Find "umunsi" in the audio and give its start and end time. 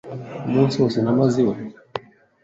0.47-0.75